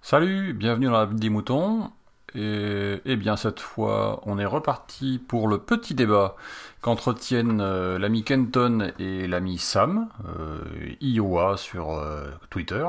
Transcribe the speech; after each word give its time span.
Salut, 0.00 0.52
bienvenue 0.52 0.86
dans 0.86 0.92
la 0.92 1.06
vie 1.06 1.16
des 1.16 1.28
moutons. 1.28 1.90
Et, 2.36 3.00
et 3.04 3.16
bien 3.16 3.36
cette 3.36 3.58
fois, 3.58 4.20
on 4.26 4.38
est 4.38 4.44
reparti 4.44 5.18
pour 5.18 5.48
le 5.48 5.58
petit 5.58 5.94
débat 5.94 6.36
qu'entretiennent 6.82 7.60
euh, 7.60 7.98
l'ami 7.98 8.22
Kenton 8.22 8.92
et 9.00 9.26
l'ami 9.26 9.58
Sam, 9.58 10.08
euh, 10.38 10.60
Iowa 11.00 11.56
sur 11.56 11.90
euh, 11.90 12.28
Twitter. 12.50 12.86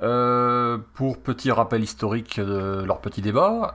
Pour 0.00 1.22
petit 1.22 1.52
rappel 1.52 1.84
historique 1.84 2.40
de 2.40 2.82
leur 2.84 3.00
petit 3.00 3.22
débat, 3.22 3.74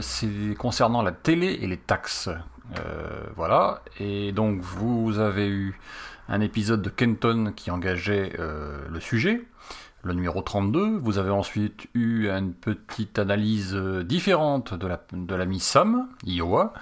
c'est 0.00 0.54
concernant 0.56 1.02
la 1.02 1.12
télé 1.12 1.58
et 1.60 1.66
les 1.66 1.76
taxes. 1.76 2.30
Euh, 2.74 3.22
voilà, 3.36 3.82
et 4.00 4.32
donc 4.32 4.60
vous 4.60 5.18
avez 5.18 5.48
eu 5.48 5.78
un 6.28 6.40
épisode 6.40 6.82
de 6.82 6.90
Kenton 6.90 7.52
qui 7.54 7.70
engageait 7.70 8.32
euh, 8.38 8.80
le 8.90 9.00
sujet, 9.00 9.42
le 10.02 10.12
numéro 10.14 10.42
32. 10.42 10.98
Vous 10.98 11.18
avez 11.18 11.30
ensuite 11.30 11.86
eu 11.94 12.28
une 12.28 12.52
petite 12.52 13.18
analyse 13.18 13.74
euh, 13.74 14.02
différente 14.02 14.74
de 14.74 14.86
la, 14.86 15.00
de 15.12 15.34
l'ami 15.34 15.60
Sam, 15.60 16.08
Iowa. 16.24 16.72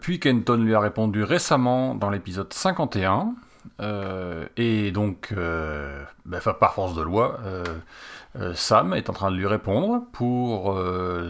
Puis 0.00 0.20
Kenton 0.20 0.58
lui 0.58 0.74
a 0.74 0.80
répondu 0.80 1.22
récemment 1.22 1.94
dans 1.94 2.10
l'épisode 2.10 2.52
51. 2.52 3.34
Euh, 3.80 4.46
et 4.56 4.90
donc, 4.90 5.32
euh, 5.36 6.04
ben, 6.24 6.40
par 6.40 6.74
force 6.74 6.94
de 6.94 7.02
loi, 7.02 7.38
euh, 7.44 8.54
Sam 8.54 8.94
est 8.94 9.10
en 9.10 9.12
train 9.12 9.30
de 9.30 9.36
lui 9.36 9.46
répondre 9.46 10.02
pour 10.12 10.74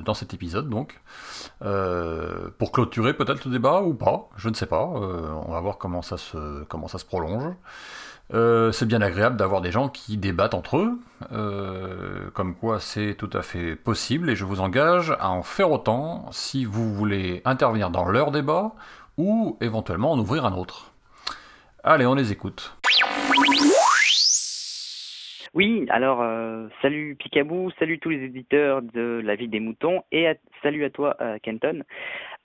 dans 0.05 0.15
cet 0.15 0.35
épisode 0.35 0.69
donc 0.69 1.01
pour 1.61 2.71
clôturer 2.71 3.13
peut-être 3.15 3.45
le 3.45 3.51
débat 3.51 3.83
ou 3.83 3.95
pas, 3.95 4.29
je 4.37 4.49
ne 4.49 4.55
sais 4.55 4.67
pas. 4.67 4.85
On 4.85 5.51
va 5.51 5.61
voir 5.61 5.79
comment 5.79 6.03
ça 6.03 6.17
se 6.17 6.63
comment 6.65 6.87
ça 6.87 6.99
se 6.99 7.05
prolonge. 7.05 7.53
C'est 8.31 8.87
bien 8.87 9.03
agréable 9.03 9.37
d'avoir 9.37 9.63
des 9.63 9.73
gens 9.73 9.89
qui 9.89 10.17
débattent 10.17 10.55
entre 10.55 10.77
eux, 10.79 12.31
comme 12.35 12.55
quoi 12.55 12.79
c'est 12.79 13.17
tout 13.19 13.31
à 13.33 13.43
fait 13.43 13.75
possible 13.75 14.31
et 14.31 14.37
je 14.37 14.45
vous 14.45 14.61
engage 14.61 15.17
à 15.19 15.31
en 15.31 15.43
faire 15.43 15.73
autant 15.73 16.27
si 16.31 16.65
vous 16.65 16.95
voulez 16.95 17.43
intervenir 17.45 17.91
dans 17.91 18.05
leur 18.05 18.31
débat 18.31 18.73
ou 19.19 19.57
éventuellement 19.61 20.13
en 20.13 20.19
ouvrir 20.21 20.45
un 20.47 20.53
autre. 20.53 20.93
Allez, 21.85 22.07
on 22.07 22.15
les 22.15 22.31
écoute. 22.31 22.79
Oui, 25.53 25.85
alors 25.91 26.23
euh, 26.23 26.69
salut 26.81 27.17
Picabou, 27.17 27.73
salut 27.77 27.99
tous 27.99 28.11
les 28.11 28.23
éditeurs 28.23 28.83
de 28.83 29.21
La 29.25 29.35
Vie 29.35 29.49
des 29.49 29.59
Moutons 29.59 30.05
et 30.13 30.29
salut 30.63 30.85
à 30.85 30.91
toi 30.91 31.17
euh, 31.21 31.39
Kenton. 31.43 31.83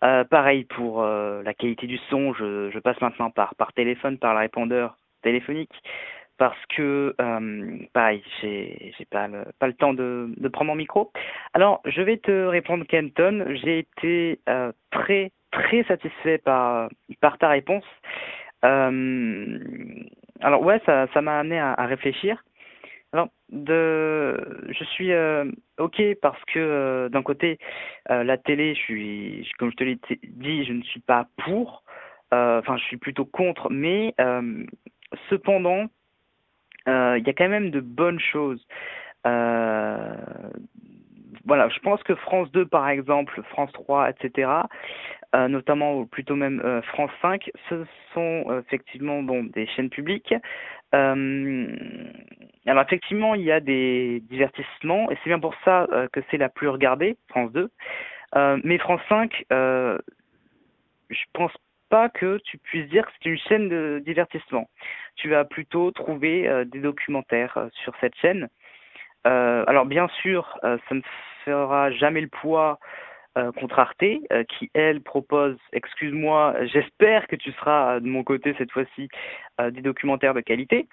Euh, 0.04 0.24
pareil 0.24 0.64
pour 0.64 1.04
la 1.04 1.54
qualité 1.54 1.86
du 1.86 2.00
son, 2.10 2.34
je, 2.34 2.80
passe 2.80 3.00
maintenant 3.00 3.30
par, 3.30 3.54
téléphone, 3.76 4.18
par 4.18 4.34
le 4.34 4.40
répondeur 4.40 4.98
téléphonique 5.22 5.74
parce 6.40 6.58
que 6.76 7.16
pareil, 7.94 8.24
j'ai 8.42 8.92
pas 9.12 9.28
le, 9.28 9.46
pas 9.60 9.68
le 9.68 9.74
temps 9.74 9.94
de, 9.94 10.34
prendre 10.52 10.72
mon 10.72 10.76
micro. 10.76 11.12
Alors 11.54 11.82
je 11.86 12.02
vais 12.02 12.18
te 12.18 12.48
répondre 12.48 12.86
Kenton, 12.88 13.46
j'ai 13.64 13.80
été 13.80 14.40
très 14.90 15.32
très 15.52 15.84
satisfait 15.84 16.40
par 16.40 16.90
ta 17.40 17.50
réponse. 17.50 17.86
Euh, 18.66 19.60
alors 20.42 20.62
ouais, 20.62 20.82
ça 20.86 21.22
m'a 21.22 21.40
amené 21.40 21.60
à, 21.60 21.86
réfléchir. 21.86 22.44
Alors, 23.14 23.30
je 23.52 24.84
suis 24.94 25.14
euh, 25.14 25.46
ok 25.78 26.02
parce 26.22 26.44
que 26.46 26.60
euh, 26.60 27.10
d'un 27.10 27.24
côté, 27.24 27.58
la 28.10 28.38
télé, 28.38 28.76
je 28.76 28.80
suis, 28.80 29.52
comme 29.58 29.72
je 29.72 29.76
te 29.76 29.84
l'ai 29.84 30.00
dit, 30.24 30.66
je 30.66 30.74
ne 30.74 30.84
suis 30.84 31.00
pas 31.02 31.28
pour. 31.46 31.84
Enfin, 32.32 32.78
je 32.78 32.84
suis 32.84 32.98
plutôt 32.98 33.26
contre. 33.26 33.70
Mais 33.70 34.14
cependant, 35.30 35.86
il 36.88 37.24
y 37.26 37.30
a 37.30 37.34
quand 37.34 37.50
même 37.50 37.72
de 37.72 37.80
bonnes 37.80 38.20
choses. 38.20 38.66
Voilà, 41.48 41.70
je 41.70 41.80
pense 41.80 42.04
que 42.04 42.14
France 42.14 42.52
2, 42.52 42.66
par 42.66 42.90
exemple, 42.90 43.42
France 43.52 43.72
3, 43.72 44.10
etc., 44.10 44.52
euh, 45.34 45.48
notamment 45.48 45.96
ou 45.96 46.06
plutôt 46.06 46.36
même 46.36 46.62
euh, 46.64 46.82
France 46.82 47.12
5, 47.22 47.50
ce 47.70 47.86
sont 48.14 48.46
euh, 48.50 48.60
effectivement 48.60 49.24
bon, 49.24 49.46
des 49.46 49.66
chaînes 49.68 49.90
publiques. 49.90 50.34
Alors 50.94 52.84
effectivement, 52.84 53.34
il 53.34 53.44
y 53.44 53.52
a 53.52 53.62
des 53.62 54.22
divertissements 54.30 55.10
et 55.10 55.18
c'est 55.24 55.30
bien 55.30 55.40
pour 55.40 55.56
ça 55.64 55.88
que 56.12 56.22
c'est 56.30 56.38
la 56.38 56.50
plus 56.50 56.68
regardée, 56.68 57.18
France 57.30 57.52
2. 57.54 57.70
Euh, 58.36 58.58
mais 58.64 58.78
France 58.78 59.02
5, 59.08 59.46
euh, 59.54 59.98
je 61.10 61.24
pense 61.34 61.52
pas 61.90 62.10
que 62.10 62.40
tu 62.44 62.58
puisses 62.58 62.90
dire 62.90 63.06
que 63.06 63.12
c'est 63.22 63.30
une 63.30 63.38
chaîne 63.38 63.70
de 63.70 64.02
divertissement. 64.06 64.70
Tu 65.16 65.30
vas 65.30 65.46
plutôt 65.46 65.92
trouver 65.92 66.66
des 66.66 66.80
documentaires 66.80 67.70
sur 67.84 67.94
cette 68.02 68.16
chaîne. 68.16 68.50
Alors 69.24 69.86
bien 69.86 70.08
sûr, 70.22 70.58
ça 70.62 70.96
ne 70.96 71.02
jamais 71.92 72.22
le 72.22 72.28
poids 72.28 72.80
euh, 73.38 73.52
contre 73.52 73.78
Arte, 73.78 74.04
euh, 74.04 74.44
qui 74.46 74.72
elle 74.74 75.02
propose, 75.02 75.58
excuse-moi, 75.72 76.56
j'espère 76.66 77.28
que 77.28 77.36
tu 77.36 77.52
seras 77.52 77.96
euh, 77.96 78.00
de 78.00 78.08
mon 78.08 78.24
côté 78.24 78.56
cette 78.58 78.72
fois-ci, 78.72 79.10
des 79.60 79.82
documentaires 79.82 80.34
de 80.34 80.42
qualité. 80.42 80.88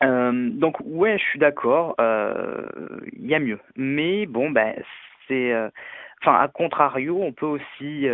Donc 0.00 0.76
ouais, 0.84 1.18
je 1.18 1.24
suis 1.24 1.38
d'accord, 1.38 1.94
il 1.98 3.26
y 3.26 3.34
a 3.34 3.38
mieux. 3.38 3.58
Mais 3.76 4.26
bon, 4.26 4.50
ben 4.50 4.74
c'est, 5.26 5.54
enfin 6.20 6.38
à 6.38 6.48
contrario, 6.48 7.18
on 7.22 7.32
peut 7.32 7.46
aussi 7.46 8.06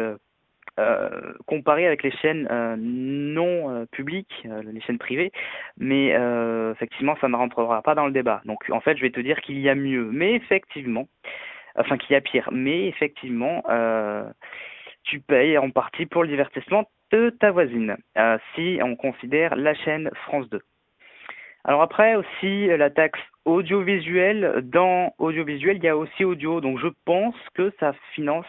euh, 0.78 1.32
comparer 1.46 1.86
avec 1.86 2.02
les 2.02 2.10
chaînes 2.10 2.48
euh, 2.50 2.74
non 2.78 3.70
euh, 3.70 3.86
publiques, 3.86 4.46
les 4.64 4.80
chaînes 4.80 4.98
privées, 4.98 5.32
mais 5.76 6.14
effectivement, 6.72 7.16
ça 7.20 7.28
ne 7.28 7.36
rentrera 7.36 7.82
pas 7.82 7.94
dans 7.94 8.06
le 8.06 8.12
débat. 8.12 8.40
Donc 8.44 8.64
en 8.70 8.80
fait, 8.80 8.96
je 8.96 9.02
vais 9.02 9.10
te 9.10 9.20
dire 9.20 9.40
qu'il 9.40 9.58
y 9.58 9.68
a 9.68 9.74
mieux, 9.74 10.08
mais 10.12 10.34
effectivement, 10.34 11.06
enfin 11.76 11.98
qu'il 11.98 12.12
y 12.12 12.16
a 12.16 12.20
pire, 12.20 12.48
mais 12.52 12.86
effectivement, 12.86 13.62
tu 15.04 15.20
payes 15.20 15.58
en 15.58 15.70
partie 15.70 16.06
pour 16.06 16.22
le 16.22 16.28
divertissement 16.28 16.88
de 17.10 17.30
ta 17.30 17.50
voisine, 17.50 17.96
si 18.54 18.78
on 18.82 18.96
considère 18.96 19.56
la 19.56 19.74
chaîne 19.74 20.10
France 20.26 20.48
2. 20.50 20.60
Alors 21.64 21.82
après 21.82 22.14
aussi 22.14 22.68
la 22.68 22.88
taxe 22.88 23.20
audiovisuelle, 23.44 24.62
dans 24.62 25.12
audiovisuel 25.18 25.76
il 25.76 25.84
y 25.84 25.88
a 25.88 25.96
aussi 25.96 26.24
audio, 26.24 26.60
donc 26.60 26.78
je 26.78 26.88
pense 27.04 27.34
que 27.54 27.72
ça 27.80 27.92
finance 28.14 28.46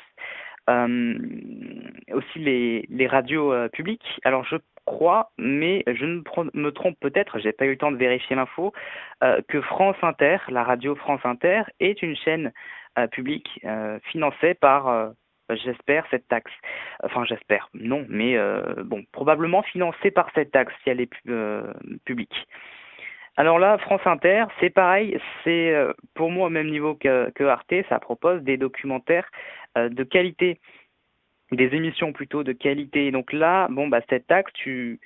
aussi 0.67 2.39
les, 2.39 3.07
radios 3.07 3.51
euh, 3.53 3.67
publiques. 3.69 4.19
Alors 4.23 4.43
je 4.45 4.57
crois, 4.85 5.31
mais 5.37 5.83
je 5.87 6.05
me 6.05 6.71
trompe 6.71 6.97
peut-être, 6.99 7.39
j'ai 7.39 7.51
pas 7.51 7.65
eu 7.65 7.71
le 7.71 7.77
temps 7.77 7.91
de 7.91 7.97
vérifier 7.97 8.35
l'info, 8.35 8.73
euh, 9.23 9.41
que 9.47 9.61
France 9.61 9.97
Inter, 10.01 10.37
la 10.49 10.63
radio 10.63 10.95
France 10.95 11.21
Inter, 11.23 11.63
est 11.79 12.01
une 12.01 12.15
chaîne 12.15 12.51
euh, 12.97 13.07
publique 13.07 13.59
euh, 13.65 13.99
financée 14.11 14.53
par, 14.53 14.87
euh, 14.87 15.09
j'espère, 15.49 16.05
cette 16.11 16.27
taxe. 16.27 16.51
Enfin 17.03 17.25
j'espère, 17.25 17.69
non, 17.73 18.05
mais 18.09 18.37
euh, 18.37 18.83
bon, 18.83 19.03
probablement 19.11 19.61
financée 19.63 20.11
par 20.11 20.29
cette 20.35 20.51
taxe 20.51 20.73
si 20.83 20.89
elle 20.89 21.01
est 21.01 21.07
pu- 21.07 21.21
euh, 21.29 21.73
publique. 22.05 22.47
Alors 23.41 23.57
là, 23.57 23.79
France 23.79 24.05
Inter, 24.05 24.45
c'est 24.59 24.69
pareil, 24.69 25.17
c'est 25.43 25.73
euh, 25.73 25.93
pour 26.13 26.29
moi 26.29 26.45
au 26.45 26.49
même 26.51 26.69
niveau 26.69 26.93
que, 26.93 27.43
Arte, 27.43 27.73
ça 27.89 27.99
propose 27.99 28.43
des 28.43 28.55
documentaires 28.55 29.27
euh, 29.79 29.89
de 29.89 30.03
qualité, 30.03 30.59
des 31.51 31.73
émissions 31.73 32.13
plutôt 32.13 32.43
de 32.43 32.51
qualité. 32.51 33.09
Donc 33.09 33.33
là, 33.33 33.67
bon, 33.71 33.87
bah, 33.87 34.01
cette 34.11 34.27
taxe, 34.27 34.53
tu, 34.53 34.99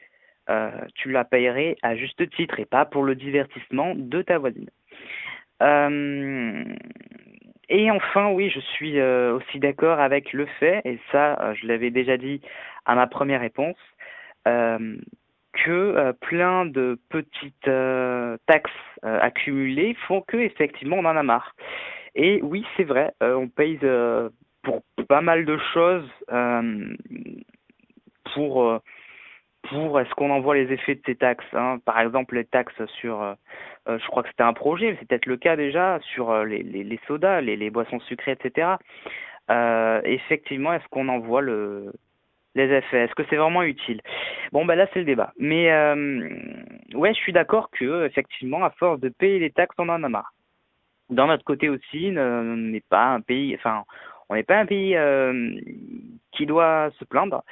euh, 0.50 0.70
la 1.06 1.24
payerais 1.24 1.78
à 1.82 1.96
juste 1.96 2.30
titre 2.32 2.60
et 2.60 2.66
pas 2.66 2.84
pour 2.84 3.04
le 3.04 3.16
divertissement 3.16 3.94
de 3.96 4.22
ta 4.22 4.38
voisine. 4.38 4.70
Et 7.70 7.90
enfin, 7.90 8.32
oui, 8.32 8.50
je 8.50 8.60
suis 8.60 9.02
aussi 9.02 9.60
d'accord 9.60 10.02
avec 10.02 10.34
le 10.34 10.46
fait, 10.60 10.82
et 10.84 11.00
ça, 11.14 11.54
je 11.54 11.68
l'avais 11.68 11.90
déjà 11.90 12.18
dit 12.18 12.42
à 12.84 12.96
ma 12.96 13.08
première 13.08 13.40
réponse, 13.40 13.78
que 15.64 15.72
euh, 15.72 16.14
plein 16.14 16.66
de 16.66 17.00
petites 17.10 17.68
euh, 17.68 18.38
taxes 18.48 18.72
euh, 19.04 19.20
accumulées 19.22 19.96
font 20.08 20.22
que 20.22 20.38
effectivement 20.38 20.98
on 20.98 21.06
en 21.06 21.18
a 21.18 21.24
marre. 21.24 21.56
Et 22.16 22.40
oui, 22.44 22.66
c'est 22.78 22.84
vrai, 22.84 23.14
on 23.20 23.50
paye 23.50 23.78
pour 24.64 24.84
pas 25.10 25.20
mal 25.20 25.44
de 25.44 25.58
choses 25.74 26.10
pour 28.34 28.80
pour 29.64 30.00
est-ce 30.00 30.14
qu'on 30.16 30.30
en 30.30 30.40
voit 30.40 30.56
les 30.56 30.72
effets 30.72 30.96
de 30.96 31.02
ces 31.06 31.16
taxes 31.16 31.46
hein? 31.52 31.80
Par 31.84 32.00
exemple, 32.00 32.36
les 32.36 32.46
taxes 32.46 32.86
sur, 33.00 33.36
je 33.86 34.08
crois 34.08 34.24
que 34.24 34.30
c'était 34.30 34.44
un 34.44 34.54
projet, 34.54 34.92
mais 34.92 34.98
c'est 34.98 35.10
peut-être 35.10 35.26
le 35.26 35.36
cas 35.36 35.58
déjà, 35.58 36.00
sur 36.14 36.46
les, 36.46 37.00
sodas, 37.06 37.42
les, 37.42 37.70
boissons 37.70 38.00
sucrées, 38.00 38.32
etc. 38.32 38.76
Effectivement, 40.06 40.72
est-ce 40.72 40.88
qu'on 40.88 41.10
en 41.10 41.20
voit 41.20 41.42
le, 41.42 41.92
les 42.56 42.72
effets 42.72 43.04
Est-ce 43.04 43.16
que 43.16 43.24
c'est 43.30 43.36
vraiment 43.36 43.64
utile? 43.64 44.02
Bon, 44.52 44.66
ben 44.66 44.76
là, 44.76 44.88
c'est 44.94 45.00
le 45.00 45.06
débat. 45.06 45.34
Mais 45.38 45.72
euh, 45.72 46.30
ouais, 46.94 47.14
je 47.14 47.20
suis 47.20 47.34
d'accord 47.34 47.70
que, 47.70 48.06
effectivement, 48.06 48.64
à 48.64 48.72
force 48.72 49.00
de 49.00 49.10
payer 49.10 49.40
les 49.40 49.52
taxes, 49.52 49.76
on 49.78 49.90
en 49.90 50.04
a 50.04 50.10
marre. 50.10 50.34
D'un 51.10 51.30
autre 51.30 51.44
côté 51.44 51.70
aussi, 51.70 52.14
on 52.18 52.56
n'est 52.56 52.84
pas 52.90 53.06
un 53.06 53.22
pays, 53.22 53.54
enfin, 53.56 53.84
on 54.30 54.36
n'est 54.36 54.44
pas 54.44 54.58
un 54.58 54.66
pays 54.66 54.96
euh, 54.96 55.52
qui 56.32 56.48
doit 56.48 56.90
se 56.98 57.06
plaindre. 57.06 57.44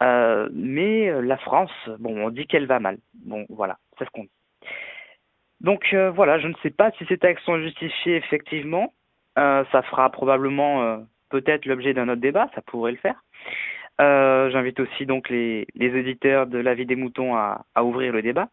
mais 0.00 1.20
la 1.20 1.36
France, 1.36 1.72
bon, 1.98 2.24
on 2.24 2.30
dit 2.30 2.46
qu'elle 2.46 2.66
va 2.66 2.80
mal. 2.80 2.98
Bon, 3.24 3.44
voilà, 3.50 3.76
c'est 3.98 4.06
ce 4.06 4.10
qu'on 4.10 4.22
dit. 4.22 4.30
Donc 5.60 5.94
voilà, 6.14 6.38
je 6.38 6.48
ne 6.48 6.54
sais 6.62 6.70
pas 6.70 6.90
si 6.92 7.04
ces 7.06 7.18
taxes 7.18 7.42
sont 7.44 7.58
justifiées 7.60 8.16
effectivement. 8.16 8.94
ça 9.34 9.82
fera 9.90 10.08
probablement 10.10 11.04
peut-être 11.28 11.66
l'objet 11.66 11.92
d'un 11.92 12.08
autre 12.08 12.20
débat, 12.20 12.48
ça 12.54 12.62
pourrait 12.62 12.92
le 12.92 12.98
faire. 12.98 13.22
J'invite 13.98 14.80
aussi 14.80 15.06
donc 15.06 15.28
les, 15.28 15.66
éditeurs 15.74 16.46
de 16.46 16.58
La 16.58 16.74
vie 16.74 16.86
des 16.86 16.96
moutons 16.96 17.34
à, 17.36 17.64
ouvrir 17.80 18.12
le 18.12 18.22
débat. 18.22 18.48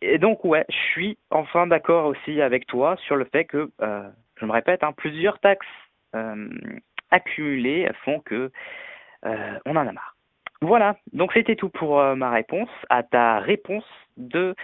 Et 0.00 0.18
donc 0.18 0.44
ouais, 0.44 0.64
je 0.68 0.76
suis 0.90 1.18
enfin 1.30 1.66
d'accord 1.66 2.06
aussi 2.06 2.40
avec 2.40 2.66
toi 2.66 2.96
sur 3.06 3.16
le 3.16 3.24
fait 3.24 3.44
que, 3.44 3.70
je 3.80 4.46
me 4.46 4.52
répète, 4.52 4.82
hein, 4.82 4.92
plusieurs 4.96 5.38
taxes 5.38 5.66
accumulées 7.10 7.88
font 8.04 8.20
que 8.20 8.50
on 9.24 9.76
en 9.76 9.86
a 9.86 9.92
marre. 9.92 10.16
Voilà, 10.62 10.96
donc 11.12 11.32
c'était 11.32 11.56
tout 11.56 11.70
pour 11.70 11.98
euh, 11.98 12.14
ma 12.14 12.30
réponse 12.30 12.68
à 12.88 13.02
ta 13.02 13.40
réponse 13.40 13.84
de 14.16 14.54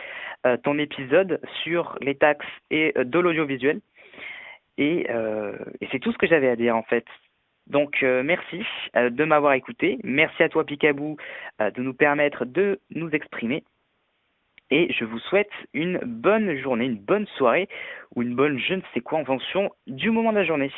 euh, 0.47 0.57
ton 0.59 0.79
épisode 0.79 1.41
sur 1.65 1.99
les 2.01 2.15
taxes 2.15 2.47
et 2.71 2.93
euh, 2.97 3.03
de 3.03 3.19
l'audiovisuel. 3.19 3.81
Et 4.81 5.09
c'est 5.91 5.99
tout 5.99 6.13
ce 6.13 6.19
que 6.19 6.29
j'avais 6.29 6.49
à 6.49 6.55
dire 6.55 6.77
en 6.77 6.85
fait. 6.85 7.05
Donc 7.69 8.03
merci 8.03 8.63
de 8.95 9.25
m'avoir 9.25 9.53
écouté. 9.53 9.99
Merci 10.03 10.43
à 10.43 10.49
toi 10.49 10.65
Picabou 10.65 11.17
de 11.61 11.83
nous 11.83 11.95
permettre 11.95 12.45
de 12.45 12.81
nous 12.91 13.11
exprimer. 13.11 13.63
Et 14.71 14.93
je 14.93 15.05
vous 15.05 15.19
souhaite 15.19 15.51
une 15.73 15.99
bonne 16.05 16.59
journée, 16.59 16.85
une 16.85 16.99
bonne 16.99 17.27
soirée 17.37 17.69
ou 18.15 18.23
une 18.23 18.35
bonne 18.35 18.59
je 18.59 18.75
ne 18.75 18.83
sais 18.93 19.01
quoi 19.01 19.19
en 19.19 19.25
fonction 19.25 19.71
du 19.87 20.11
moment 20.11 20.31
de 20.31 20.39
la 20.39 20.45
journée. 20.45 20.71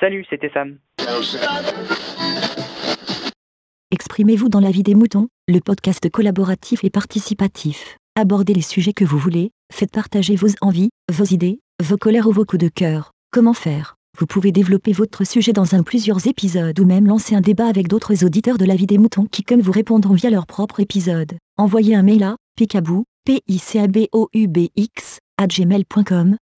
Salut, 0.00 0.24
c'était 0.30 0.50
Sam. 0.50 0.78
Exprimez-vous 3.90 4.48
dans 4.48 4.60
la 4.60 4.70
vie 4.70 4.82
des 4.82 4.94
moutons, 4.94 5.28
le 5.48 5.60
podcast 5.60 6.10
collaboratif 6.10 6.82
et 6.82 6.90
participatif. 6.90 7.96
Abordez 8.18 8.54
les 8.54 8.62
sujets 8.62 8.94
que 8.94 9.04
vous 9.04 9.18
voulez, 9.18 9.50
faites 9.72 9.92
partager 9.92 10.34
vos 10.34 10.48
envies, 10.62 10.90
vos 11.12 11.24
idées, 11.24 11.60
vos 11.82 11.96
colères 11.96 12.26
ou 12.26 12.32
vos 12.32 12.44
coups 12.44 12.64
de 12.64 12.70
cœur. 12.70 13.12
Comment 13.30 13.54
faire? 13.54 13.95
Vous 14.18 14.26
pouvez 14.26 14.50
développer 14.50 14.92
votre 14.92 15.24
sujet 15.24 15.52
dans 15.52 15.74
un 15.74 15.82
plusieurs 15.82 16.26
épisodes 16.26 16.80
ou 16.80 16.86
même 16.86 17.06
lancer 17.06 17.34
un 17.34 17.42
débat 17.42 17.66
avec 17.66 17.86
d'autres 17.86 18.24
auditeurs 18.24 18.56
de 18.56 18.64
la 18.64 18.74
vie 18.74 18.86
des 18.86 18.96
moutons 18.96 19.26
qui 19.26 19.42
comme 19.42 19.60
vous 19.60 19.72
répondront 19.72 20.14
via 20.14 20.30
leur 20.30 20.46
propre 20.46 20.80
épisode. 20.80 21.32
Envoyez 21.58 21.94
un 21.94 22.02
mail 22.02 22.22
à 22.22 22.36
picabou, 22.56 23.04
p 23.26 23.42
i 23.46 23.58
c 23.58 23.78
a 23.78 23.88
b 23.88 24.06
o 24.12 24.30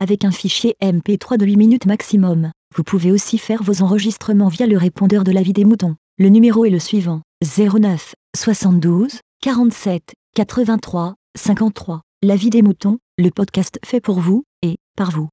avec 0.00 0.24
un 0.24 0.30
fichier 0.30 0.76
MP3 0.80 1.36
de 1.36 1.46
8 1.46 1.56
minutes 1.56 1.86
maximum. 1.86 2.52
Vous 2.76 2.84
pouvez 2.84 3.10
aussi 3.10 3.38
faire 3.38 3.64
vos 3.64 3.82
enregistrements 3.82 4.48
via 4.48 4.68
le 4.68 4.78
répondeur 4.78 5.24
de 5.24 5.32
la 5.32 5.42
vie 5.42 5.52
des 5.52 5.64
moutons. 5.64 5.96
Le 6.18 6.28
numéro 6.28 6.64
est 6.64 6.70
le 6.70 6.78
suivant 6.78 7.22
09 7.42 8.14
72 8.36 9.20
47 9.40 10.14
83 10.36 11.16
53. 11.36 12.02
La 12.22 12.36
vie 12.36 12.50
des 12.50 12.62
moutons, 12.62 12.98
le 13.16 13.30
podcast 13.30 13.80
fait 13.84 14.00
pour 14.00 14.20
vous 14.20 14.44
et 14.62 14.76
par 14.96 15.10
vous. 15.10 15.28